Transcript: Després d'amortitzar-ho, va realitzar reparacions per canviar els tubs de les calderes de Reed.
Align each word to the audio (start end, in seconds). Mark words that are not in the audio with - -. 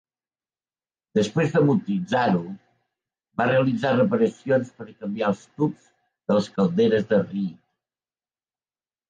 Després 1.17 1.51
d'amortitzar-ho, 1.55 2.41
va 3.41 3.47
realitzar 3.49 3.91
reparacions 3.99 4.73
per 4.81 4.89
canviar 5.05 5.29
els 5.35 5.45
tubs 5.61 5.93
de 6.01 6.39
les 6.41 6.51
calderes 6.57 7.07
de 7.15 7.23
Reed. 7.29 7.63